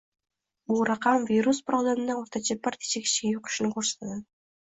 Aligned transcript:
Bu 0.69 0.77
raqam 0.89 1.27
virus 1.31 1.59
bir 1.67 1.77
odamdan 1.81 2.15
o'rtacha 2.23 2.57
bir 2.69 2.79
necha 2.81 3.03
kishiga 3.05 3.31
yuqishini 3.35 3.71
ko'rsatadi 3.79 4.19